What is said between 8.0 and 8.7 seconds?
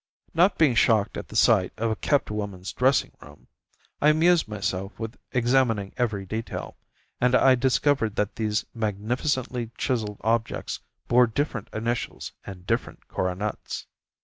that these